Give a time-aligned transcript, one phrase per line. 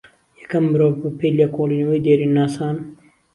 [0.41, 2.77] یەکەم مرۆڤ بە پێێ لێکۆڵێنەوەی دێرین ناسان